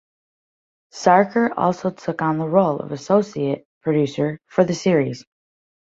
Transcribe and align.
Sarker 0.91 1.53
also 1.55 1.91
took 1.91 2.23
on 2.23 2.39
the 2.39 2.47
role 2.47 2.79
of 2.79 2.91
associate 2.91 3.67
producer 3.83 4.39
for 4.47 4.63
the 4.63 4.73
series. 4.73 5.23